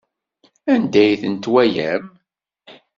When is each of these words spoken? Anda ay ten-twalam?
Anda 0.73 0.99
ay 1.03 1.13
ten-twalam? 1.21 2.03